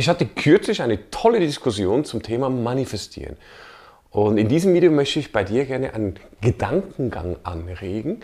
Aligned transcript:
Ich 0.00 0.08
hatte 0.08 0.24
kürzlich 0.24 0.80
eine 0.80 1.10
tolle 1.10 1.40
Diskussion 1.40 2.06
zum 2.06 2.22
Thema 2.22 2.48
Manifestieren. 2.48 3.36
Und 4.08 4.38
in 4.38 4.48
diesem 4.48 4.72
Video 4.72 4.90
möchte 4.90 5.18
ich 5.18 5.30
bei 5.30 5.44
dir 5.44 5.66
gerne 5.66 5.92
einen 5.92 6.18
Gedankengang 6.40 7.36
anregen, 7.42 8.20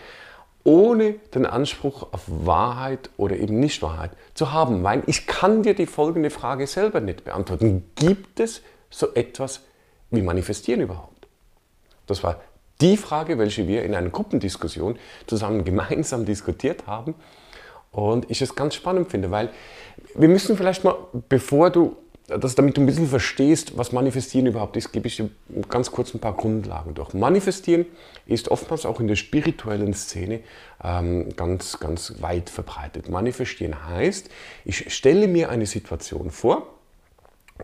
ohne 0.64 1.16
den 1.34 1.44
Anspruch 1.44 2.14
auf 2.14 2.22
Wahrheit 2.28 3.10
oder 3.18 3.36
eben 3.36 3.60
Nichtwahrheit 3.60 4.12
zu 4.32 4.54
haben. 4.54 4.84
Weil 4.84 5.02
ich 5.06 5.26
kann 5.26 5.64
dir 5.64 5.74
die 5.74 5.84
folgende 5.84 6.30
Frage 6.30 6.66
selber 6.66 7.00
nicht 7.00 7.24
beantworten. 7.24 7.90
Gibt 7.94 8.40
es 8.40 8.62
so 8.88 9.12
etwas 9.12 9.60
wie 10.10 10.22
Manifestieren 10.22 10.80
überhaupt? 10.80 11.28
Das 12.06 12.24
war 12.24 12.40
die 12.80 12.96
Frage, 12.96 13.36
welche 13.36 13.68
wir 13.68 13.84
in 13.84 13.94
einer 13.94 14.08
Gruppendiskussion 14.08 14.98
zusammen 15.26 15.62
gemeinsam 15.62 16.24
diskutiert 16.24 16.86
haben. 16.86 17.14
Und 17.96 18.30
ich 18.30 18.42
es 18.42 18.54
ganz 18.54 18.74
spannend 18.74 19.10
finde, 19.10 19.30
weil 19.30 19.48
wir 20.14 20.28
müssen 20.28 20.54
vielleicht 20.58 20.84
mal, 20.84 20.96
bevor 21.30 21.70
du, 21.70 21.96
das, 22.26 22.54
damit 22.54 22.76
du 22.76 22.82
ein 22.82 22.86
bisschen 22.86 23.06
verstehst, 23.06 23.78
was 23.78 23.92
Manifestieren 23.92 24.46
überhaupt 24.46 24.76
ist, 24.76 24.92
gebe 24.92 25.06
ich 25.06 25.16
dir 25.16 25.30
ganz 25.70 25.90
kurz 25.90 26.12
ein 26.12 26.18
paar 26.18 26.34
Grundlagen 26.34 26.92
durch. 26.92 27.14
Manifestieren 27.14 27.86
ist 28.26 28.50
oftmals 28.50 28.84
auch 28.84 29.00
in 29.00 29.08
der 29.08 29.16
spirituellen 29.16 29.94
Szene 29.94 30.40
ähm, 30.84 31.34
ganz, 31.36 31.80
ganz 31.80 32.20
weit 32.20 32.50
verbreitet. 32.50 33.08
Manifestieren 33.08 33.86
heißt, 33.88 34.28
ich 34.66 34.92
stelle 34.92 35.26
mir 35.26 35.48
eine 35.48 35.64
Situation 35.64 36.30
vor, 36.30 36.66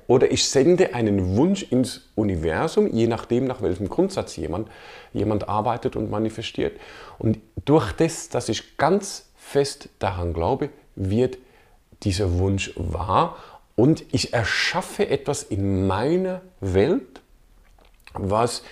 oder 0.06 0.30
ich 0.32 0.48
sende 0.48 0.94
einen 0.94 1.36
Wunsch 1.36 1.64
ins 1.64 2.08
Universum, 2.14 2.90
je 2.90 3.06
nachdem, 3.06 3.44
nach 3.44 3.60
welchem 3.60 3.90
Grundsatz 3.90 4.36
jemand, 4.36 4.70
jemand 5.12 5.50
arbeitet 5.50 5.94
und 5.94 6.10
manifestiert. 6.10 6.80
Und 7.18 7.38
durch 7.66 7.92
das, 7.92 8.30
dass 8.30 8.48
ich 8.48 8.78
ganz 8.78 9.31
fest 9.42 9.88
daran 9.98 10.32
glaube, 10.32 10.70
wird 10.94 11.38
dieser 12.02 12.38
Wunsch 12.38 12.72
wahr 12.76 13.36
und 13.76 14.04
ich 14.12 14.32
erschaffe 14.32 15.08
etwas 15.08 15.42
in 15.42 15.86
meiner 15.86 16.40
Welt, 16.60 17.20
was 18.14 18.62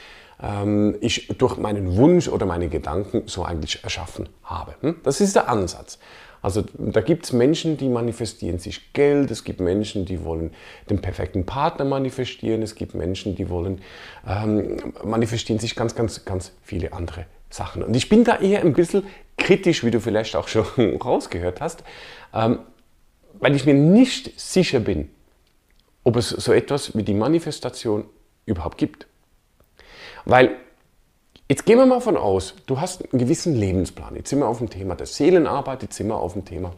ähm, 0.42 0.96
ich 1.00 1.28
durch 1.38 1.56
meinen 1.58 1.96
Wunsch 1.96 2.28
oder 2.28 2.46
meine 2.46 2.68
Gedanken 2.68 3.22
so 3.26 3.44
eigentlich 3.44 3.82
erschaffen 3.84 4.28
habe. 4.44 4.74
Hm? 4.80 4.96
Das 5.02 5.20
ist 5.20 5.36
der 5.36 5.48
Ansatz. 5.48 5.98
Also 6.42 6.64
da 6.78 7.02
gibt 7.02 7.26
es 7.26 7.32
Menschen, 7.32 7.76
die 7.76 7.90
manifestieren 7.90 8.58
sich 8.58 8.94
Geld, 8.94 9.30
es 9.30 9.44
gibt 9.44 9.60
Menschen, 9.60 10.06
die 10.06 10.24
wollen 10.24 10.52
den 10.88 11.02
perfekten 11.02 11.44
Partner 11.44 11.84
manifestieren, 11.84 12.62
es 12.62 12.74
gibt 12.74 12.94
Menschen, 12.94 13.34
die 13.34 13.50
wollen 13.50 13.82
ähm, 14.26 14.78
manifestieren 15.04 15.58
sich 15.58 15.76
ganz, 15.76 15.94
ganz, 15.94 16.24
ganz 16.24 16.52
viele 16.62 16.94
andere 16.94 17.26
Sachen. 17.50 17.82
Und 17.82 17.94
ich 17.94 18.08
bin 18.08 18.24
da 18.24 18.38
eher 18.38 18.60
ein 18.60 18.72
bisschen 18.72 19.04
kritisch, 19.36 19.84
wie 19.84 19.90
du 19.90 20.00
vielleicht 20.00 20.36
auch 20.36 20.48
schon 20.48 20.64
rausgehört 21.04 21.60
hast, 21.60 21.84
ähm, 22.32 22.60
weil 23.34 23.54
ich 23.54 23.66
mir 23.66 23.74
nicht 23.74 24.38
sicher 24.40 24.80
bin, 24.80 25.10
ob 26.04 26.16
es 26.16 26.30
so 26.30 26.52
etwas 26.52 26.96
wie 26.96 27.02
die 27.02 27.14
Manifestation 27.14 28.04
überhaupt 28.46 28.78
gibt. 28.78 29.06
Weil 30.24 30.56
Jetzt 31.50 31.66
gehen 31.66 31.78
wir 31.78 31.86
mal 31.86 32.00
von 32.00 32.16
aus, 32.16 32.54
du 32.66 32.80
hast 32.80 33.02
einen 33.02 33.18
gewissen 33.18 33.56
Lebensplan. 33.56 34.14
Jetzt 34.14 34.30
sind 34.30 34.38
wir 34.38 34.46
auf 34.46 34.58
dem 34.58 34.70
Thema 34.70 34.94
der 34.94 35.06
Seelenarbeit, 35.06 35.82
jetzt 35.82 35.96
sind 35.96 36.06
wir 36.06 36.14
auf 36.14 36.34
dem 36.34 36.44
Thema. 36.44 36.72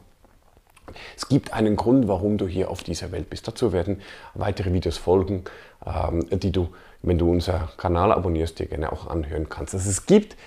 Es 1.15 1.29
gibt 1.29 1.53
einen 1.53 1.77
Grund, 1.77 2.09
warum 2.09 2.39
du 2.39 2.47
hier 2.47 2.71
auf 2.71 2.83
dieser 2.83 3.13
Welt 3.13 3.29
bist. 3.29 3.47
Dazu 3.47 3.75
werden 3.75 4.01
weitere 4.33 4.73
Videos 4.73 4.97
folgen, 4.97 5.45
ähm, 5.85 6.27
die 6.31 6.53
du, 6.53 6.71
wenn 7.03 7.19
du 7.19 7.31
unser 7.31 7.69
Kanal 7.77 8.13
abonnierst, 8.13 8.61
dir 8.61 8.67
gerne 8.67 8.91
auch 8.91 9.09
anhören 9.09 9.51
kannst. 9.51 9.75
Also 9.75 9.91
es 9.91 10.07
gibt 10.07 10.39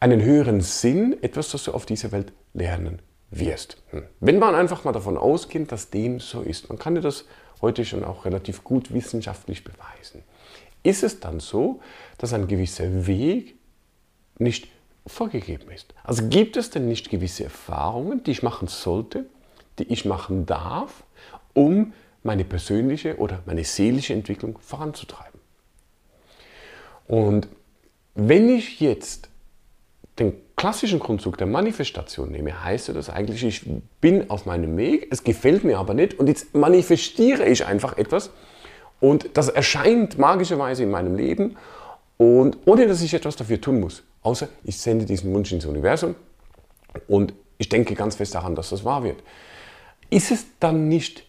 einen 0.00 0.22
höheren 0.22 0.60
Sinn, 0.60 1.16
etwas, 1.22 1.50
das 1.50 1.64
du 1.64 1.72
auf 1.72 1.86
dieser 1.86 2.12
Welt 2.12 2.32
lernen 2.54 3.00
wirst. 3.30 3.82
Hm. 3.90 4.04
Wenn 4.20 4.38
man 4.38 4.54
einfach 4.54 4.84
mal 4.84 4.92
davon 4.92 5.16
ausgeht, 5.16 5.72
dass 5.72 5.90
dem 5.90 6.20
so 6.20 6.42
ist, 6.42 6.68
man 6.68 6.78
kann 6.78 6.94
dir 6.94 7.00
das 7.00 7.24
heute 7.60 7.84
schon 7.84 8.04
auch 8.04 8.24
relativ 8.24 8.64
gut 8.64 8.92
wissenschaftlich 8.92 9.64
beweisen 9.64 10.22
ist 10.82 11.02
es 11.02 11.20
dann 11.20 11.40
so, 11.40 11.80
dass 12.18 12.32
ein 12.32 12.48
gewisser 12.48 13.06
Weg 13.06 13.56
nicht 14.38 14.68
vorgegeben 15.06 15.70
ist. 15.70 15.94
Also 16.04 16.28
gibt 16.28 16.56
es 16.56 16.70
denn 16.70 16.86
nicht 16.86 17.10
gewisse 17.10 17.44
Erfahrungen, 17.44 18.22
die 18.24 18.32
ich 18.32 18.42
machen 18.42 18.68
sollte, 18.68 19.26
die 19.78 19.84
ich 19.84 20.04
machen 20.04 20.46
darf, 20.46 21.04
um 21.54 21.92
meine 22.22 22.44
persönliche 22.44 23.16
oder 23.16 23.42
meine 23.46 23.64
seelische 23.64 24.12
Entwicklung 24.12 24.58
voranzutreiben. 24.58 25.40
Und 27.06 27.48
wenn 28.14 28.48
ich 28.48 28.80
jetzt 28.80 29.28
den 30.18 30.34
klassischen 30.56 30.98
Grundzug 30.98 31.38
der 31.38 31.46
Manifestation 31.46 32.30
nehme, 32.30 32.64
heißt 32.64 32.88
das 32.90 33.10
eigentlich, 33.10 33.44
ich 33.44 33.62
bin 34.00 34.30
auf 34.30 34.46
meinem 34.46 34.76
Weg, 34.76 35.08
es 35.10 35.22
gefällt 35.22 35.64
mir 35.64 35.78
aber 35.78 35.94
nicht 35.94 36.18
und 36.18 36.26
jetzt 36.26 36.54
manifestiere 36.54 37.46
ich 37.46 37.64
einfach 37.64 37.96
etwas, 37.96 38.30
und 39.00 39.30
das 39.34 39.48
erscheint 39.48 40.18
magischerweise 40.18 40.82
in 40.82 40.90
meinem 40.90 41.14
Leben 41.14 41.56
und 42.16 42.58
ohne 42.64 42.86
dass 42.86 43.02
ich 43.02 43.14
etwas 43.14 43.36
dafür 43.36 43.60
tun 43.60 43.80
muss. 43.80 44.02
Außer 44.22 44.48
ich 44.64 44.78
sende 44.78 45.04
diesen 45.04 45.32
Wunsch 45.32 45.52
ins 45.52 45.66
Universum 45.66 46.14
und 47.06 47.32
ich 47.58 47.68
denke 47.68 47.94
ganz 47.94 48.16
fest 48.16 48.34
daran, 48.34 48.54
dass 48.54 48.70
das 48.70 48.84
wahr 48.84 49.04
wird. 49.04 49.22
Ist 50.10 50.30
es 50.30 50.46
dann 50.58 50.88
nicht 50.88 51.24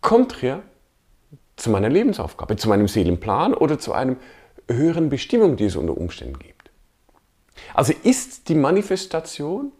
konträr 0.00 0.62
zu 1.56 1.70
meiner 1.70 1.88
Lebensaufgabe, 1.88 2.56
zu 2.56 2.68
meinem 2.68 2.86
Seelenplan 2.86 3.54
oder 3.54 3.78
zu 3.78 3.92
einer 3.92 4.16
höheren 4.68 5.08
Bestimmung, 5.08 5.56
die 5.56 5.64
es 5.64 5.76
unter 5.76 5.96
Umständen 5.96 6.38
gibt? 6.38 6.57
Also 7.74 7.92
ist 8.02 8.48
die 8.48 8.54
Manifestation, 8.54 9.72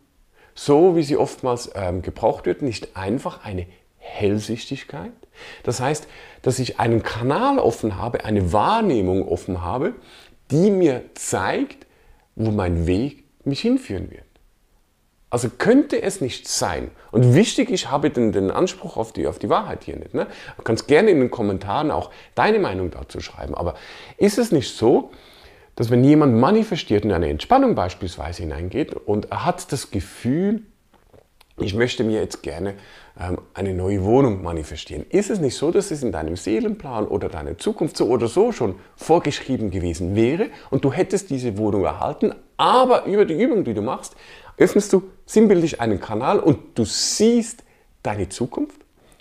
so 0.54 0.96
wie 0.96 1.02
sie 1.02 1.16
oftmals 1.16 1.70
ähm, 1.74 2.02
gebraucht 2.02 2.46
wird, 2.46 2.62
nicht 2.62 2.96
einfach 2.96 3.44
eine 3.44 3.66
Hellsichtigkeit. 3.98 5.12
Das 5.62 5.80
heißt, 5.80 6.06
dass 6.42 6.58
ich 6.58 6.80
einen 6.80 7.02
Kanal 7.02 7.58
offen 7.58 7.96
habe, 7.96 8.24
eine 8.24 8.52
Wahrnehmung 8.52 9.26
offen 9.26 9.62
habe, 9.62 9.94
die 10.50 10.70
mir 10.70 11.04
zeigt, 11.14 11.86
wo 12.34 12.50
mein 12.50 12.86
Weg 12.86 13.24
mich 13.44 13.60
hinführen 13.60 14.10
wird. 14.10 14.22
Also 15.30 15.50
könnte 15.50 16.00
es 16.00 16.22
nicht 16.22 16.48
sein. 16.48 16.90
Und 17.10 17.34
wichtig, 17.34 17.70
ich 17.70 17.90
habe 17.90 18.08
den, 18.08 18.32
den 18.32 18.50
Anspruch 18.50 18.96
auf 18.96 19.12
die, 19.12 19.26
auf 19.26 19.38
die 19.38 19.50
Wahrheit 19.50 19.84
hier 19.84 19.96
nicht. 19.96 20.14
Ne? 20.14 20.26
Du 20.56 20.62
kannst 20.62 20.88
gerne 20.88 21.10
in 21.10 21.20
den 21.20 21.30
Kommentaren 21.30 21.90
auch 21.90 22.10
deine 22.34 22.58
Meinung 22.58 22.90
dazu 22.90 23.20
schreiben. 23.20 23.54
Aber 23.54 23.74
ist 24.16 24.38
es 24.38 24.52
nicht 24.52 24.74
so, 24.74 25.10
dass 25.78 25.90
wenn 25.90 26.02
jemand 26.02 26.34
manifestiert 26.34 27.04
in 27.04 27.12
eine 27.12 27.28
Entspannung 27.28 27.76
beispielsweise 27.76 28.42
hineingeht 28.42 28.94
und 28.94 29.30
er 29.30 29.46
hat 29.46 29.70
das 29.70 29.92
Gefühl, 29.92 30.62
ich 31.56 31.72
möchte 31.72 32.02
mir 32.02 32.20
jetzt 32.20 32.42
gerne 32.42 32.74
ähm, 33.16 33.38
eine 33.54 33.74
neue 33.74 34.02
Wohnung 34.02 34.42
manifestieren. 34.42 35.06
Ist 35.08 35.30
es 35.30 35.38
nicht 35.38 35.54
so, 35.54 35.70
dass 35.70 35.92
es 35.92 36.02
in 36.02 36.10
deinem 36.10 36.34
Seelenplan 36.34 37.06
oder 37.06 37.28
deiner 37.28 37.58
Zukunft 37.58 37.96
so 37.96 38.08
oder 38.08 38.26
so 38.26 38.50
schon 38.50 38.74
vorgeschrieben 38.96 39.70
gewesen 39.70 40.16
wäre 40.16 40.48
und 40.70 40.84
du 40.84 40.92
hättest 40.92 41.30
diese 41.30 41.56
Wohnung 41.58 41.84
erhalten, 41.84 42.34
aber 42.56 43.04
über 43.04 43.24
die 43.24 43.40
Übung, 43.40 43.62
die 43.62 43.74
du 43.74 43.80
machst, 43.80 44.16
öffnest 44.56 44.92
du 44.92 45.04
sinnbildlich 45.26 45.80
einen 45.80 46.00
Kanal 46.00 46.40
und 46.40 46.58
du 46.76 46.84
siehst 46.84 47.62
deine 48.02 48.28
Zukunft, 48.28 48.80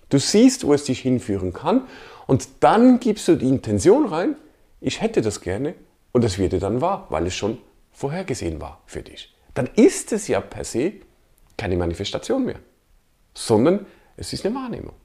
du 0.09 0.17
siehst, 0.17 0.65
wo 0.65 0.73
es 0.73 0.85
dich 0.85 1.01
hinführen 1.01 1.53
kann 1.53 1.83
und 2.25 2.47
dann 2.61 2.99
gibst 2.99 3.27
du 3.27 3.35
die 3.35 3.47
Intention 3.47 4.07
rein, 4.07 4.37
ich 4.81 5.01
hätte 5.01 5.21
das 5.21 5.41
gerne 5.41 5.75
und 6.17 6.23
es 6.23 6.39
wird 6.39 6.51
dir 6.51 6.59
dann 6.59 6.81
wahr, 6.81 7.05
weil 7.09 7.27
es 7.27 7.35
schon 7.35 7.59
vorhergesehen 7.91 8.59
war 8.59 8.81
für 8.87 9.03
dich. 9.03 9.35
Dann 9.53 9.69
ist 9.75 10.11
es 10.11 10.27
ja 10.27 10.41
per 10.41 10.63
se 10.63 10.93
keine 11.57 11.77
Manifestation 11.77 12.43
mehr, 12.43 12.59
sondern 13.35 13.85
es 14.15 14.33
ist 14.33 14.43
eine 14.43 14.55
Wahrnehmung. 14.55 14.95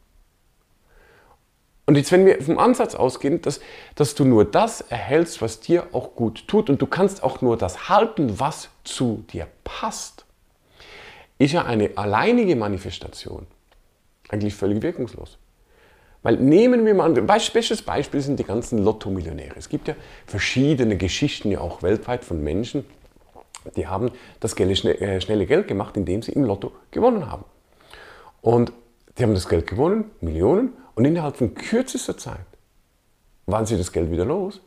Und 1.85 1.97
jetzt, 1.97 2.13
wenn 2.13 2.25
wir 2.25 2.41
vom 2.41 2.59
Ansatz 2.59 2.95
ausgehen, 2.95 3.43
dass, 3.43 3.61
dass 3.95 4.15
du 4.15 4.25
nur 4.25 4.47
das 4.47 4.81
erhältst, 4.81 5.43
was 5.43 5.61
dir 5.61 5.89
auch 5.93 6.15
gut 6.15 6.49
tut 6.49 6.71
und 6.71 6.81
du 6.81 6.87
kannst 6.87 7.23
auch 7.23 7.43
nur 7.43 7.59
das 7.59 7.91
halten, 7.91 8.41
was 8.41 8.71
zu 8.83 9.23
dir 9.31 9.49
passt, 9.65 10.25
ist 11.37 11.53
ja 11.53 11.67
eine 11.67 11.91
alleinige 11.97 12.57
Manifestation 12.57 13.47
eigentlich 14.31 14.55
völlig 14.55 14.81
wirkungslos. 14.83 15.37
Weil 16.23 16.37
nehmen 16.37 16.87
wir 16.87 16.95
mal, 16.95 17.13
ein 17.13 17.27
bestes 17.27 17.83
Beispiel 17.83 18.21
sind 18.21 18.39
die 18.39 18.45
ganzen 18.45 18.79
Lotto-Millionäre. 18.79 19.57
Es 19.57 19.69
gibt 19.69 19.89
ja 19.89 19.95
verschiedene 20.27 20.97
Geschichten 20.97 21.51
ja 21.51 21.61
auch 21.61 21.83
weltweit 21.83 22.25
von 22.25 22.43
Menschen, 22.43 22.85
die 23.77 23.87
haben 23.87 24.11
das 24.41 24.59
äh, 24.59 25.21
schnelle 25.21 25.47
Geld 25.47 25.69
gemacht, 25.69 25.97
indem 25.97 26.23
sie 26.23 26.33
im 26.33 26.45
Lotto 26.45 26.73
gewonnen 26.91 27.31
haben. 27.31 27.45
Und 28.41 28.73
die 29.17 29.23
haben 29.23 29.35
das 29.35 29.49
Geld 29.49 29.67
gewonnen, 29.67 30.11
Millionen, 30.21 30.73
und 30.95 31.05
innerhalb 31.05 31.37
von 31.37 31.55
kürzester 31.55 32.17
Zeit 32.17 32.45
waren 33.47 33.67
sie 33.67 33.77
das 33.77 33.93
Geld 33.93 34.11
wieder 34.11 34.25
los 34.25 34.61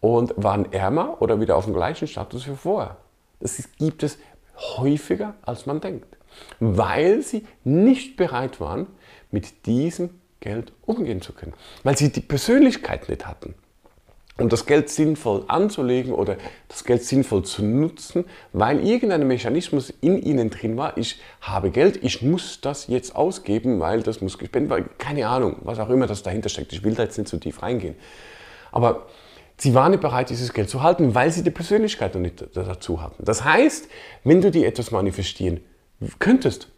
und 0.00 0.32
waren 0.36 0.72
ärmer 0.72 1.20
oder 1.20 1.40
wieder 1.40 1.56
auf 1.56 1.64
dem 1.64 1.74
gleichen 1.74 2.06
Status 2.08 2.46
wie 2.46 2.54
vorher. 2.54 2.96
Das 3.40 3.62
gibt 3.78 4.02
es 4.02 4.18
häufiger, 4.56 5.34
als 5.42 5.66
man 5.66 5.80
denkt, 5.80 6.16
weil 6.60 7.22
sie 7.22 7.46
nicht 7.64 8.16
bereit 8.16 8.60
waren, 8.60 8.86
mit 9.30 9.66
diesem 9.66 10.10
Geld 10.40 10.72
umgehen 10.82 11.22
zu 11.22 11.32
können, 11.32 11.54
weil 11.82 11.96
sie 11.96 12.12
die 12.12 12.20
Persönlichkeit 12.20 13.08
nicht 13.08 13.26
hatten, 13.26 13.54
um 14.38 14.48
das 14.48 14.66
Geld 14.66 14.90
sinnvoll 14.90 15.44
anzulegen 15.48 16.12
oder 16.12 16.36
das 16.68 16.84
Geld 16.84 17.02
sinnvoll 17.02 17.44
zu 17.44 17.64
nutzen, 17.64 18.24
weil 18.52 18.86
irgendein 18.86 19.26
Mechanismus 19.26 19.92
in 20.00 20.20
ihnen 20.22 20.50
drin 20.50 20.76
war, 20.76 20.98
ich 20.98 21.20
habe 21.40 21.70
Geld, 21.70 22.02
ich 22.04 22.22
muss 22.22 22.60
das 22.60 22.86
jetzt 22.88 23.16
ausgeben, 23.16 23.80
weil 23.80 24.02
das 24.02 24.20
muss 24.20 24.38
gespendet 24.38 24.70
werden, 24.70 24.90
keine 24.98 25.26
Ahnung, 25.28 25.56
was 25.62 25.78
auch 25.78 25.88
immer 25.88 26.06
das 26.06 26.22
dahinter 26.22 26.48
steckt. 26.48 26.72
Ich 26.72 26.84
will 26.84 26.94
da 26.94 27.04
jetzt 27.04 27.16
nicht 27.16 27.28
so 27.28 27.38
tief 27.38 27.62
reingehen. 27.62 27.94
Aber 28.72 29.06
sie 29.56 29.74
waren 29.74 29.92
nicht 29.92 30.02
bereit, 30.02 30.28
dieses 30.28 30.52
Geld 30.52 30.68
zu 30.68 30.82
halten, 30.82 31.14
weil 31.14 31.30
sie 31.30 31.42
die 31.42 31.50
Persönlichkeit 31.50 32.14
noch 32.14 32.20
nicht 32.20 32.44
dazu 32.54 33.00
hatten. 33.00 33.24
Das 33.24 33.42
heißt, 33.42 33.88
wenn 34.22 34.42
du 34.42 34.50
dir 34.50 34.66
etwas 34.66 34.90
manifestieren 34.90 35.60
könntest 36.18 36.68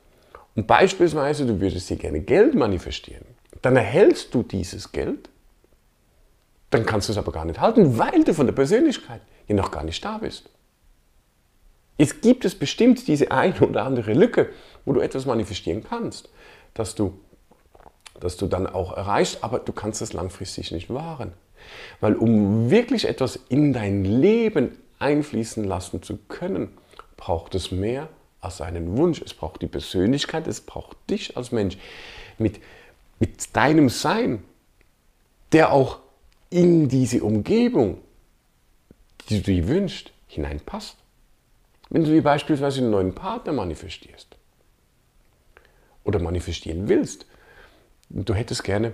und 0.55 0.69
beispielsweise 0.69 1.45
du 1.45 1.61
würdest 1.61 1.91
dir 1.91 1.97
gerne 1.97 2.21
Geld 2.21 2.55
manifestieren, 2.55 3.25
dann 3.63 3.77
erhältst 3.77 4.35
du 4.35 4.43
dieses 4.43 4.93
Geld, 4.93 5.29
dann 6.71 6.85
kannst 6.85 7.09
du 7.09 7.13
es 7.13 7.19
aber 7.19 7.33
gar 7.33 7.45
nicht 7.45 7.61
halten, 7.61 7.99
weil 7.99 8.25
du 8.25 8.35
von 8.35 8.47
der 8.47 8.55
Persönlichkeit 8.55 9.21
ja 9.47 9.55
noch 9.55 9.71
gar 9.71 9.85
nicht 9.85 10.05
da 10.05 10.19
bist. 10.19 10.51
Jetzt 11.97 12.23
gibt 12.23 12.45
es 12.45 12.55
bestimmt 12.55 13.09
diese 13.09 13.33
eine 13.33 13.59
oder 13.61 13.85
andere 13.85 14.13
Lücke, 14.13 14.51
wo 14.85 14.93
du 14.93 15.01
etwas 15.01 15.27
manifestieren 15.27 15.83
kannst, 15.83 16.29
dass 16.75 16.95
du, 16.95 17.19
dass 18.21 18.37
du 18.37 18.47
dann 18.47 18.67
auch 18.67 18.97
erreichst, 18.97 19.43
aber 19.43 19.59
du 19.59 19.73
kannst 19.73 20.01
es 20.01 20.13
langfristig 20.13 20.71
nicht 20.71 20.91
wahren. 20.91 21.33
Weil 22.01 22.15
um 22.15 22.71
wirklich 22.71 23.09
etwas 23.09 23.37
in 23.49 23.73
dein 23.73 24.05
Leben 24.05 24.79
einfließen 25.01 25.65
lassen 25.65 26.03
zu 26.03 26.19
können, 26.29 26.71
braucht 27.17 27.55
es 27.57 27.73
mehr 27.73 28.09
als 28.41 28.61
einen 28.61 28.97
Wunsch. 28.97 29.21
Es 29.21 29.35
braucht 29.35 29.61
die 29.63 29.67
Persönlichkeit, 29.67 30.47
es 30.47 30.61
braucht 30.61 30.97
dich 31.11 31.37
als 31.37 31.51
Mensch 31.51 31.79
mit, 32.39 32.61
mit 33.19 33.57
deinem 33.57 33.89
Sein, 33.89 34.43
der 35.53 35.73
auch 35.73 36.01
in 36.51 36.89
diese 36.89 37.23
Umgebung, 37.23 38.01
die 39.29 39.43
du 39.43 39.53
dir 39.53 39.69
wünschst, 39.69 40.13
hineinpasst. 40.27 40.97
Wenn 41.91 42.05
du 42.05 42.11
dir 42.11 42.23
beispielsweise 42.23 42.81
einen 42.81 42.91
neuen 42.91 43.15
Partner 43.15 43.53
manifestierst 43.53 44.37
oder 46.05 46.19
manifestieren 46.19 46.89
willst, 46.89 47.27
du 48.11 48.35
hättest 48.35 48.65
gerne 48.65 48.93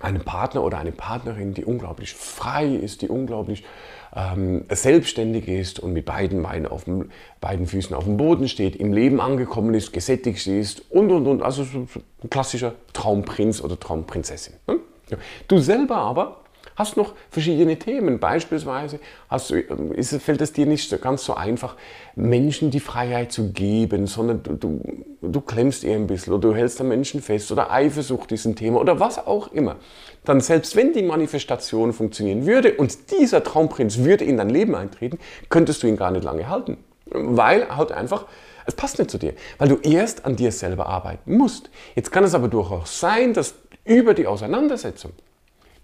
einen 0.00 0.24
Partner 0.24 0.62
oder 0.62 0.78
eine 0.78 0.92
Partnerin, 0.92 1.54
die 1.54 1.64
unglaublich 1.64 2.14
frei 2.14 2.66
ist, 2.66 3.02
die 3.02 3.08
unglaublich 3.08 3.64
ähm, 4.14 4.64
selbstständig 4.70 5.48
ist 5.48 5.80
und 5.80 5.92
mit 5.92 6.04
beiden 6.04 6.42
Beinen 6.42 6.66
auf 6.66 6.84
dem, 6.84 7.10
beiden 7.40 7.66
Füßen 7.66 7.94
auf 7.94 8.04
dem 8.04 8.16
Boden 8.16 8.48
steht, 8.48 8.76
im 8.76 8.92
Leben 8.92 9.20
angekommen 9.20 9.74
ist, 9.74 9.92
gesättigt 9.92 10.46
ist 10.46 10.82
und 10.90 11.10
und 11.10 11.26
und. 11.26 11.42
Also 11.42 11.64
so 11.64 11.86
ein 12.22 12.30
klassischer 12.30 12.74
Traumprinz 12.92 13.60
oder 13.60 13.78
Traumprinzessin. 13.78 14.54
Ne? 14.66 14.78
Du 15.48 15.58
selber 15.58 15.96
aber 15.96 16.40
hast 16.76 16.96
noch 16.96 17.14
verschiedene 17.30 17.78
Themen. 17.78 18.18
Beispielsweise 18.18 19.00
hast 19.28 19.50
du, 19.50 19.56
ist, 19.56 20.14
fällt 20.22 20.40
es 20.40 20.52
dir 20.52 20.66
nicht 20.66 21.00
ganz 21.00 21.24
so 21.24 21.34
einfach, 21.34 21.76
Menschen 22.14 22.70
die 22.70 22.80
Freiheit 22.80 23.32
zu 23.32 23.52
geben, 23.52 24.06
sondern 24.06 24.42
du, 24.42 24.54
du, 24.54 24.80
du 25.22 25.40
klemmst 25.40 25.84
eher 25.84 25.96
ein 25.96 26.06
bisschen 26.06 26.32
oder 26.32 26.50
du 26.50 26.54
hältst 26.54 26.80
am 26.80 26.88
Menschen 26.88 27.20
fest 27.20 27.50
oder 27.50 27.70
Eifersucht 27.72 28.30
ist 28.32 28.44
ein 28.44 28.54
Thema 28.54 28.80
oder 28.80 29.00
was 29.00 29.26
auch 29.26 29.52
immer. 29.52 29.76
Dann 30.24 30.40
selbst 30.40 30.76
wenn 30.76 30.92
die 30.92 31.02
Manifestation 31.02 31.92
funktionieren 31.92 32.46
würde 32.46 32.74
und 32.74 33.10
dieser 33.10 33.42
Traumprinz 33.42 33.98
würde 33.98 34.24
in 34.24 34.36
dein 34.36 34.50
Leben 34.50 34.74
eintreten, 34.74 35.18
könntest 35.48 35.82
du 35.82 35.86
ihn 35.86 35.96
gar 35.96 36.10
nicht 36.10 36.24
lange 36.24 36.48
halten. 36.48 36.78
Weil 37.06 37.76
halt 37.76 37.92
einfach 37.92 38.26
es 38.66 38.74
passt 38.74 38.98
nicht 38.98 39.10
zu 39.10 39.18
dir, 39.18 39.34
weil 39.58 39.68
du 39.68 39.76
erst 39.76 40.24
an 40.26 40.34
dir 40.34 40.50
selber 40.50 40.86
arbeiten 40.86 41.36
musst. 41.36 41.70
Jetzt 41.94 42.10
kann 42.10 42.24
es 42.24 42.34
aber 42.34 42.48
durchaus 42.48 42.98
sein, 42.98 43.32
dass 43.32 43.54
über 43.84 44.12
die 44.12 44.26
Auseinandersetzung 44.26 45.12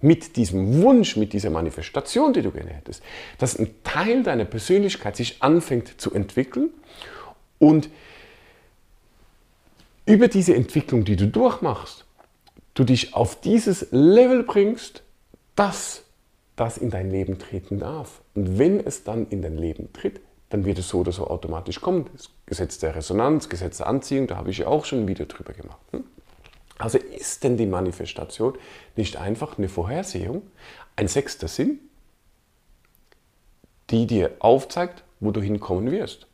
mit 0.03 0.37
diesem 0.37 0.83
Wunsch, 0.83 1.17
mit 1.17 1.33
dieser 1.33 1.51
Manifestation, 1.51 2.33
die 2.33 2.43
du 2.43 2.51
gerne 2.51 2.71
hättest, 2.71 3.03
dass 3.39 3.59
ein 3.59 3.71
Teil 3.85 4.23
deiner 4.23 4.45
Persönlichkeit 4.45 5.17
sich 5.17 5.43
anfängt 5.43 6.01
zu 6.01 6.13
entwickeln 6.13 6.71
und 7.59 7.89
über 10.05 10.29
diese 10.29 10.55
Entwicklung, 10.55 11.05
die 11.05 11.17
du 11.17 11.29
durchmachst, 11.29 12.05
du 12.75 12.85
dich 12.85 13.15
auf 13.15 13.41
dieses 13.41 13.87
Level 13.93 14.43
bringst, 14.43 15.03
dass 15.55 16.03
das 16.57 16.77
in 16.77 16.91
dein 16.91 17.11
Leben 17.11 17.39
treten 17.39 17.79
darf. 17.79 18.21
Und 18.35 18.59
wenn 18.59 18.81
es 18.81 19.05
dann 19.05 19.29
in 19.29 19.43
dein 19.43 19.57
Leben 19.57 19.93
tritt, 19.93 20.21
dann 20.51 20.65
wird 20.65 20.79
es 20.79 20.89
so 20.89 20.99
oder 20.99 21.13
so 21.13 21.29
automatisch 21.29 21.81
kommen. 21.81 22.07
Das 22.13 22.31
Gesetz 22.47 22.79
der 22.79 22.95
Resonanz, 22.95 23.49
Gesetz 23.49 23.79
der 23.79 23.87
Anziehung, 23.87 24.27
da 24.27 24.37
habe 24.37 24.51
ich 24.51 24.59
ja 24.59 24.67
auch 24.67 24.85
schon 24.85 25.01
ein 25.01 25.09
Video 25.09 25.25
drüber 25.25 25.53
gemacht. 25.53 25.81
Hm? 25.93 26.05
Also 26.83 26.99
ist 26.99 27.45
denn 27.45 27.57
die 27.57 27.67
Manifestation 27.67 28.59
nicht 28.97 29.17
einfach 29.17 29.57
eine 29.57 29.69
Vorhersehung, 29.69 30.43
ein 30.97 31.07
sechster 31.07 31.47
Sinn, 31.47 31.79
die 33.91 34.09
dir 34.09 34.33
aufzeigt, 34.41 35.05
wo 35.21 35.31
du 35.31 35.41
hinkommen 35.41 35.93
wirst? 35.93 36.27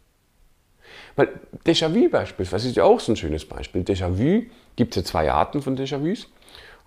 Weil 1.17 1.29
Déjà-vu 1.67 2.09
beispielsweise 2.09 2.69
ist 2.69 2.77
ja 2.79 2.85
auch 2.85 2.99
so 2.99 3.13
ein 3.13 3.17
schönes 3.17 3.45
Beispiel. 3.45 3.83
Déjà-vu 3.83 4.47
gibt 4.75 4.97
es 4.97 5.03
ja 5.03 5.05
zwei 5.05 5.31
Arten 5.31 5.61
von 5.61 5.77
Déjà-vus. 5.77 6.29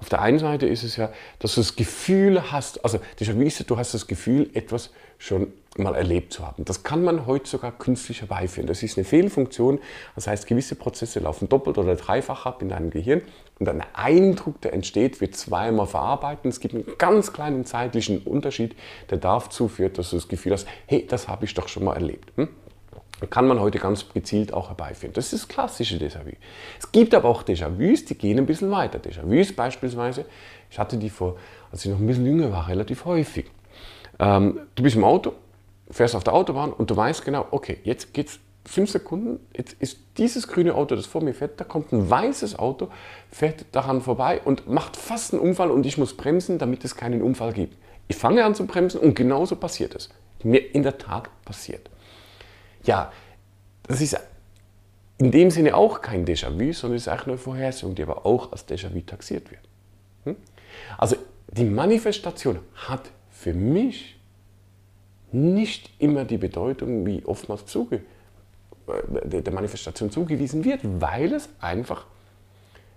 Auf 0.02 0.10
der 0.10 0.22
einen 0.22 0.40
Seite 0.40 0.66
ist 0.66 0.84
es 0.84 0.98
ja, 0.98 1.12
dass 1.40 1.56
du 1.56 1.62
das 1.62 1.76
Gefühl 1.76 2.52
hast, 2.52 2.84
also 2.84 3.00
du 3.20 3.78
hast 3.78 3.94
das 3.94 4.08
Gefühl, 4.08 4.50
etwas 4.56 4.90
schon 5.20 5.54
mal 5.78 5.94
erlebt 5.96 6.34
zu 6.34 6.46
haben. 6.46 6.66
Das 6.66 6.82
kann 6.82 7.04
man 7.04 7.28
heute 7.28 7.48
sogar 7.48 7.72
künstlich 7.72 8.22
herbeiführen. 8.22 8.68
Das 8.68 8.82
ist 8.82 8.98
eine 8.98 9.06
Fehlfunktion. 9.06 9.80
Das 10.16 10.26
heißt, 10.26 10.48
gewisse 10.48 10.74
Prozesse 10.74 11.20
laufen 11.20 11.48
doppelt 11.48 11.78
oder 11.78 11.96
dreifach 11.96 12.48
ab 12.48 12.64
in 12.64 12.70
deinem 12.70 12.90
Gehirn 12.90 13.22
und 13.60 13.70
ein 13.70 13.84
Eindruck, 13.94 14.60
der 14.62 14.74
entsteht, 14.74 15.22
wird 15.22 15.36
zweimal 15.36 15.86
verarbeitet. 15.86 16.48
Es 16.48 16.60
gibt 16.60 16.74
einen 16.74 16.86
ganz 16.98 17.32
kleinen 17.32 17.66
zeitlichen 17.66 18.24
Unterschied, 18.24 18.76
der 19.12 19.20
dazu 19.20 19.68
führt, 19.68 20.00
dass 20.00 20.10
du 20.10 20.16
das 20.16 20.28
Gefühl 20.28 20.54
hast, 20.54 20.68
hey, 20.88 21.06
das 21.08 21.28
habe 21.28 21.46
ich 21.46 21.54
doch 21.54 21.68
schon 21.68 21.84
mal 21.84 21.94
erlebt. 21.94 22.32
Hm? 22.38 22.50
Kann 23.28 23.48
man 23.48 23.60
heute 23.60 23.80
ganz 23.80 24.10
gezielt 24.14 24.54
auch 24.54 24.70
herbeiführen. 24.70 25.14
Das 25.14 25.32
ist 25.32 25.44
das 25.44 25.48
klassische 25.48 25.98
Déjà-vu. 25.98 26.32
Es 26.80 26.92
gibt 26.92 27.14
aber 27.14 27.30
auch 27.30 27.44
Déjà-vus, 27.44 28.06
die 28.06 28.16
gehen 28.16 28.38
ein 28.38 28.46
bisschen 28.46 28.72
weiter. 28.72 29.00
Déjà-vus 29.00 29.56
beispielsweise, 29.56 30.26
ich 30.70 30.80
hatte 30.80 30.98
die 30.98 31.10
vor, 31.10 31.38
als 31.72 31.86
ich 31.86 31.92
noch 31.92 32.00
ein 32.00 32.08
bisschen 32.08 32.26
jünger 32.26 32.52
war, 32.52 32.68
relativ 32.68 33.06
häufig. 33.06 33.46
Ähm, 34.20 34.62
du 34.76 34.84
bist 34.84 34.96
im 34.96 35.04
Auto, 35.04 35.34
fährst 35.90 36.16
auf 36.16 36.24
der 36.24 36.34
Autobahn 36.34 36.74
und 36.74 36.90
du 36.90 36.96
weißt 36.96 37.24
genau, 37.26 37.48
okay, 37.52 37.80
jetzt 37.84 38.14
geht 38.14 38.28
es 38.28 38.40
fünf 38.66 38.92
Sekunden, 38.92 39.40
jetzt 39.56 39.76
ist 39.80 40.00
dieses 40.18 40.48
grüne 40.48 40.76
Auto, 40.76 40.96
das 40.96 41.06
vor 41.06 41.22
mir 41.24 41.34
fährt, 41.34 41.60
da 41.60 41.64
kommt 41.64 41.92
ein 41.92 42.10
weißes 42.10 42.60
Auto, 42.60 42.90
fährt 43.32 43.66
daran 43.72 44.02
vorbei 44.02 44.42
und 44.44 44.68
macht 44.68 44.98
fast 44.98 45.34
einen 45.34 45.42
Unfall 45.42 45.72
und 45.72 45.86
ich 45.86 45.98
muss 45.98 46.16
bremsen, 46.16 46.60
damit 46.60 46.86
es 46.86 46.96
keinen 46.96 47.22
Unfall 47.22 47.54
gibt. 47.54 47.78
Ich 48.08 48.18
fange 48.18 48.44
an 48.44 48.56
zu 48.56 48.66
bremsen 48.66 49.00
und 49.00 49.16
genauso 49.16 49.56
passiert 49.56 49.96
es. 49.96 50.10
Mir 50.44 50.74
in 50.74 50.84
der 50.84 50.98
Tat 50.98 51.30
passiert. 51.46 51.90
Ja, 52.84 53.12
das 53.84 54.02
ist 54.02 54.18
in 55.18 55.32
dem 55.32 55.52
Sinne 55.52 55.76
auch 55.76 56.02
kein 56.02 56.26
Déjà-vu, 56.26 56.74
sondern 56.74 56.98
es 56.98 57.04
ist 57.04 57.08
eigentlich 57.08 57.28
eine 57.28 57.38
Vorhersehung, 57.38 57.96
die 57.96 58.04
aber 58.04 58.26
auch 58.26 58.52
als 58.52 58.68
Déjà-vu 58.68 59.02
taxiert 59.02 59.52
wird. 59.52 59.62
Hm? 60.24 60.36
Also 60.98 61.16
die 61.52 61.66
Manifestation 61.66 62.60
hat 62.74 63.12
für 63.30 63.54
mich 63.54 64.20
nicht 65.32 65.92
immer 66.00 66.26
die 66.26 66.38
Bedeutung, 66.38 67.06
wie 67.06 67.24
oftmals 67.26 67.66
zuge 67.66 68.02
äh, 68.88 69.42
der 69.42 69.54
Manifestation 69.54 70.12
zugewiesen 70.12 70.64
wird, 70.64 70.82
weil 70.84 71.34
es 71.34 71.50
einfach, 71.60 72.06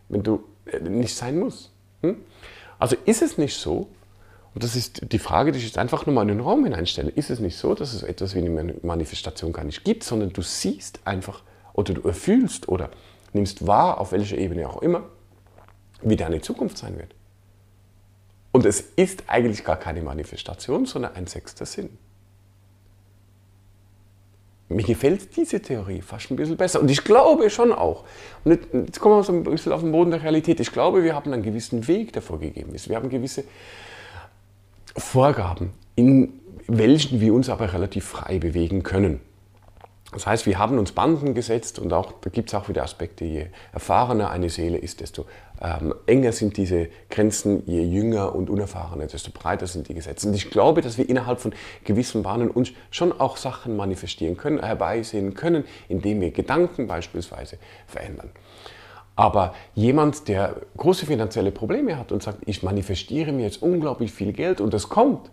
wenn 0.09 0.23
du 0.23 0.45
äh, 0.67 0.81
nicht 0.81 1.15
sein 1.15 1.39
muss. 1.39 1.73
Hm? 2.03 2.17
Also 2.79 2.97
ist 3.05 3.23
es 3.23 3.39
nicht 3.39 3.57
so, 3.57 3.89
und 4.55 4.63
das 4.63 4.77
ist 4.77 5.13
die 5.13 5.19
Frage, 5.19 5.51
die 5.51 5.59
ich 5.59 5.65
jetzt 5.65 5.79
einfach 5.79 6.07
nur 6.07 6.15
mal 6.15 6.23
in 6.23 6.29
den 6.29 6.41
Raum 6.41 6.63
hineinstelle, 6.65 7.11
ist 7.11 7.29
es 7.29 7.41
nicht 7.41 7.57
so, 7.57 7.75
dass 7.75 7.93
es 7.93 8.05
etwas 8.05 8.35
wie 8.35 8.39
eine 8.39 8.75
Manifestation 8.83 9.53
gar 9.53 9.65
nicht 9.65 9.85
gibt, 9.85 10.05
sondern 10.05 10.33
du 10.33 10.43
siehst 10.43 11.01
einfach 11.05 11.43
oder 11.73 11.93
du 11.93 12.07
erfühlst 12.07 12.69
oder 12.69 12.91
nimmst 13.33 13.67
wahr, 13.67 14.01
auf 14.01 14.13
welcher 14.13 14.39
Ebene 14.39 14.69
auch 14.69 14.81
immer, 14.81 15.03
wie 16.03 16.15
deine 16.15 16.41
Zukunft 16.41 16.79
sein 16.79 16.97
wird. 16.99 17.15
Und 18.53 18.65
es 18.65 18.81
ist 18.95 19.25
eigentlich 19.27 19.65
gar 19.65 19.77
keine 19.77 20.03
Manifestation, 20.03 20.87
sondern 20.87 21.17
ein 21.17 21.27
sechster 21.27 21.67
Sinn. 21.67 21.91
Mir 24.69 24.85
gefällt 24.85 25.37
diese 25.37 25.61
Theorie 25.61 26.01
fast 26.01 26.31
ein 26.31 26.37
bisschen 26.37 26.57
besser. 26.57 26.81
Und 26.81 26.89
ich 26.91 27.03
glaube 27.03 27.51
schon 27.51 27.73
auch, 27.73 28.05
und 28.45 28.59
jetzt 28.73 29.01
kommen 29.01 29.17
wir 29.17 29.25
so 29.25 29.33
ein 29.33 29.43
bisschen 29.43 29.73
auf 29.73 29.81
den 29.81 29.91
Boden 29.91 30.13
der 30.13 30.23
Realität, 30.23 30.61
ich 30.61 30.71
glaube, 30.71 31.03
wir 31.03 31.17
haben 31.17 31.33
einen 31.33 31.43
gewissen 31.43 31.89
Weg, 31.89 32.13
der 32.13 32.23
vorgegeben 32.23 32.73
ist. 32.75 32.89
Wir 32.89 32.97
haben 32.97 33.09
gewisse 33.11 33.43
Vorgaben, 34.97 35.71
in 35.97 36.41
welchen 36.67 37.21
wir 37.21 37.35
uns 37.35 37.49
aber 37.49 37.73
relativ 37.73 38.05
frei 38.05 38.39
bewegen 38.39 38.83
können. 38.83 39.21
Das 40.13 40.29
heißt, 40.29 40.47
wir 40.47 40.59
haben 40.59 40.79
uns 40.79 40.93
Banden 40.93 41.35
gesetzt 41.35 41.81
und 41.81 41.93
auch, 41.93 42.13
da 42.21 42.31
gibt 42.31 42.49
es 42.49 42.55
auch 42.55 42.69
wieder 42.69 42.85
Aspekte, 42.85 43.25
je 43.25 43.47
erfahrener 43.73 44.31
eine 44.31 44.49
Seele 44.49 44.79
ist, 44.79 45.01
desto 45.01 45.27
ähm, 45.61 45.93
enger 46.07 46.31
sind 46.31 46.57
diese 46.57 46.89
Grenzen, 47.11 47.65
je 47.67 47.83
jünger 47.83 48.33
und 48.33 48.49
unerfahrener, 48.49 49.09
desto 49.09 49.33
breiter 49.33 49.67
sind 49.67 49.89
die 49.89 49.95
Gesetze. 49.95 50.29
Und 50.29 50.35
ich 50.35 50.51
glaube, 50.51 50.83
dass 50.83 50.99
wir 50.99 51.09
innerhalb 51.09 51.41
von 51.41 51.53
gewissen 51.83 52.23
Bahnen 52.23 52.49
uns 52.49 52.71
schon 52.93 53.13
auch 53.13 53.37
Sachen 53.37 53.77
manifestieren 53.77 54.37
können, 54.37 54.63
herbeisehen 54.63 55.35
können, 55.35 55.65
indem 55.89 56.21
wir 56.21 56.31
Gedanken 56.31 56.87
beispielsweise 56.87 57.59
verändern. 57.89 58.31
Aber 59.17 59.55
jemand, 59.75 60.29
der 60.29 60.57
große 60.77 61.07
finanzielle 61.07 61.53
Probleme 61.53 61.97
hat 61.97 62.11
und 62.11 62.23
sagt, 62.23 62.39
ich 62.47 62.63
manifestiere 62.63 63.33
mir 63.33 63.45
jetzt 63.45 63.63
unglaublich 63.63 64.13
viel 64.13 64.33
Geld 64.33 64.61
und 64.61 64.75
es 64.75 64.89
kommt 64.89 65.31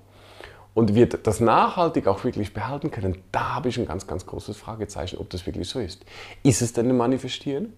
und 0.74 0.94
wird 0.94 1.26
das 1.26 1.40
nachhaltig 1.40 2.08
auch 2.08 2.24
wirklich 2.24 2.54
behalten 2.54 2.92
können, 2.92 3.18
da 3.32 3.56
habe 3.56 3.70
ich 3.70 3.78
ein 3.78 3.88
ganz, 3.88 4.06
ganz 4.08 4.26
großes 4.26 4.56
Fragezeichen, 4.56 5.18
ob 5.18 5.30
das 5.30 5.46
wirklich 5.46 5.68
so 5.68 5.80
ist. 5.80 6.06
Ist 6.44 6.62
es 6.62 6.74
denn 6.74 6.90
ein 6.90 6.98
Manifestieren 6.98 7.74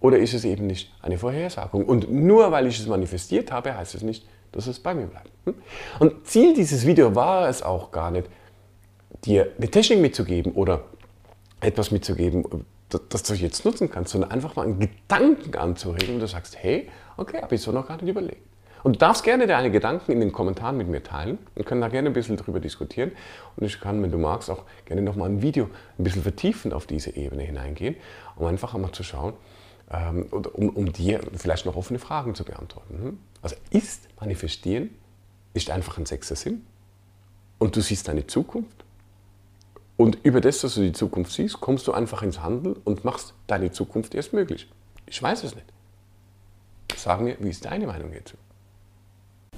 oder 0.00 0.18
ist 0.18 0.34
es 0.34 0.44
eben 0.44 0.66
nicht 0.66 0.92
eine 1.02 1.18
Vorhersagung? 1.18 1.84
Und 1.84 2.10
nur 2.10 2.50
weil 2.50 2.66
ich 2.66 2.78
es 2.78 2.86
manifestiert 2.86 3.52
habe, 3.52 3.76
heißt 3.76 3.94
es 3.94 4.02
nicht, 4.02 4.26
dass 4.52 4.66
es 4.66 4.80
bei 4.80 4.94
mir 4.94 5.06
bleibt. 5.06 5.30
Hm? 5.44 5.54
Und 5.98 6.26
Ziel 6.26 6.54
dieses 6.54 6.86
Videos 6.86 7.14
war 7.14 7.48
es 7.48 7.62
auch 7.62 7.90
gar 7.90 8.10
nicht, 8.10 8.28
dir 9.24 9.52
eine 9.58 9.70
Technik 9.70 10.00
mitzugeben 10.00 10.52
oder 10.52 10.84
etwas 11.60 11.90
mitzugeben, 11.90 12.44
das 12.88 13.22
du 13.24 13.34
jetzt 13.34 13.64
nutzen 13.64 13.90
kannst, 13.90 14.12
sondern 14.12 14.30
einfach 14.30 14.54
mal 14.56 14.62
einen 14.62 14.78
Gedanken 14.78 15.56
anzuregen 15.56 16.14
und 16.14 16.20
du 16.20 16.28
sagst, 16.28 16.56
hey, 16.56 16.88
okay, 17.16 17.42
habe 17.42 17.54
ich 17.54 17.60
so 17.60 17.72
noch 17.72 17.88
gar 17.88 17.96
nicht 17.96 18.08
überlegt. 18.08 18.42
Und 18.84 18.94
du 18.94 18.98
darfst 19.00 19.24
gerne 19.24 19.48
deine 19.48 19.72
Gedanken 19.72 20.12
in 20.12 20.20
den 20.20 20.30
Kommentaren 20.30 20.76
mit 20.76 20.86
mir 20.86 21.02
teilen 21.02 21.38
und 21.56 21.66
können 21.66 21.80
da 21.80 21.88
gerne 21.88 22.08
ein 22.08 22.12
bisschen 22.12 22.36
drüber 22.36 22.60
diskutieren. 22.60 23.10
Und 23.56 23.66
ich 23.66 23.80
kann, 23.80 24.00
wenn 24.00 24.12
du 24.12 24.18
magst, 24.18 24.48
auch 24.48 24.62
gerne 24.84 25.02
nochmal 25.02 25.28
ein 25.28 25.42
Video 25.42 25.68
ein 25.98 26.04
bisschen 26.04 26.22
vertiefend 26.22 26.72
auf 26.72 26.86
diese 26.86 27.16
Ebene 27.16 27.42
hineingehen, 27.42 27.96
um 28.36 28.46
einfach 28.46 28.74
einmal 28.74 28.92
zu 28.92 29.02
schauen, 29.02 29.32
ähm, 29.90 30.26
um, 30.30 30.68
um 30.68 30.92
dir 30.92 31.20
vielleicht 31.36 31.66
noch 31.66 31.74
offene 31.74 31.98
Fragen 31.98 32.36
zu 32.36 32.44
beantworten. 32.44 33.02
Hm? 33.02 33.18
Also 33.42 33.56
ist 33.70 34.08
manifestieren, 34.20 34.90
ist 35.52 35.70
einfach 35.70 35.98
ein 35.98 36.06
sechster 36.06 36.36
Sinn 36.36 36.64
und 37.58 37.74
du 37.74 37.80
siehst 37.80 38.06
deine 38.06 38.28
Zukunft 38.28 38.75
und 39.96 40.18
über 40.22 40.40
das, 40.40 40.60
dass 40.60 40.74
du 40.74 40.82
die 40.82 40.92
Zukunft 40.92 41.32
siehst, 41.32 41.60
kommst 41.60 41.86
du 41.86 41.92
einfach 41.92 42.22
ins 42.22 42.42
Handeln 42.42 42.76
und 42.84 43.04
machst 43.04 43.34
deine 43.46 43.72
Zukunft 43.72 44.14
erst 44.14 44.32
möglich. 44.32 44.68
Ich 45.06 45.22
weiß 45.22 45.44
es 45.44 45.54
nicht. 45.54 45.66
Sag 46.96 47.20
mir, 47.20 47.36
wie 47.40 47.50
ist 47.50 47.64
deine 47.64 47.86
Meinung 47.86 48.10
hierzu? 48.12 48.36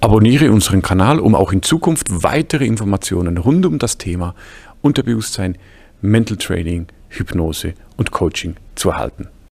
Abonniere 0.01 0.51
unseren 0.51 0.81
Kanal, 0.81 1.19
um 1.19 1.35
auch 1.35 1.51
in 1.51 1.61
Zukunft 1.61 2.07
weitere 2.09 2.65
Informationen 2.65 3.37
rund 3.37 3.65
um 3.65 3.79
das 3.79 3.97
Thema 3.97 4.33
Unterbewusstsein, 4.81 5.57
Mental 6.01 6.37
Training, 6.37 6.87
Hypnose 7.09 7.73
und 7.97 8.11
Coaching 8.11 8.55
zu 8.75 8.91
erhalten. 8.91 9.27